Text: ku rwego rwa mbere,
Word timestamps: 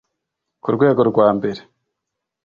ku 0.63 0.69
rwego 0.75 1.01
rwa 1.09 1.27
mbere, 1.37 1.61